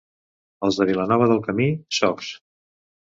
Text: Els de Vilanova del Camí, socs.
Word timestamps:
Els 0.67 0.79
de 0.79 0.87
Vilanova 0.89 1.27
del 1.31 1.43
Camí, 1.49 1.67
socs. 1.99 2.31